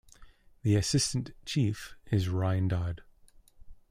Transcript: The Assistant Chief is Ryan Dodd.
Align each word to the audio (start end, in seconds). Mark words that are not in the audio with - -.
The 0.63 0.73
Assistant 0.77 1.29
Chief 1.45 1.93
is 2.09 2.27
Ryan 2.27 2.67
Dodd. 2.69 3.03